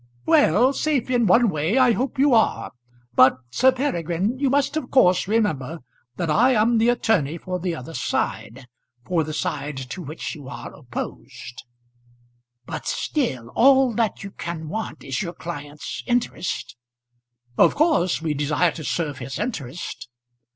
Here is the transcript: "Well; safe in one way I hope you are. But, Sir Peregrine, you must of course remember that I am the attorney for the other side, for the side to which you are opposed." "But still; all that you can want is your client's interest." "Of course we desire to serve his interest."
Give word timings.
"Well; 0.25 0.73
safe 0.73 1.11
in 1.11 1.27
one 1.27 1.47
way 1.49 1.77
I 1.77 1.91
hope 1.91 2.17
you 2.17 2.33
are. 2.33 2.71
But, 3.13 3.37
Sir 3.51 3.71
Peregrine, 3.71 4.39
you 4.39 4.49
must 4.49 4.75
of 4.75 4.89
course 4.89 5.27
remember 5.27 5.81
that 6.15 6.27
I 6.27 6.53
am 6.55 6.79
the 6.79 6.89
attorney 6.89 7.37
for 7.37 7.59
the 7.59 7.75
other 7.75 7.93
side, 7.93 8.65
for 9.05 9.23
the 9.23 9.31
side 9.31 9.77
to 9.77 10.01
which 10.01 10.33
you 10.33 10.47
are 10.47 10.73
opposed." 10.73 11.65
"But 12.65 12.87
still; 12.87 13.49
all 13.49 13.93
that 13.93 14.23
you 14.23 14.31
can 14.31 14.69
want 14.69 15.03
is 15.03 15.21
your 15.21 15.33
client's 15.33 16.01
interest." 16.07 16.75
"Of 17.55 17.75
course 17.75 18.23
we 18.23 18.33
desire 18.33 18.71
to 18.71 18.83
serve 18.83 19.19
his 19.19 19.37
interest." 19.37 20.09